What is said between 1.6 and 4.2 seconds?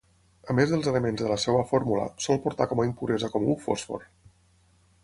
fórmula, sol portar com a impuresa comú fòsfor.